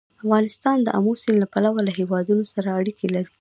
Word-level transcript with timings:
افغانستان 0.21 0.77
د 0.83 0.87
آمو 0.97 1.13
سیند 1.21 1.37
له 1.41 1.47
پلوه 1.53 1.79
له 1.87 1.91
هېوادونو 1.99 2.43
سره 2.53 2.67
اړیکې 2.79 3.07
لري. 3.15 3.29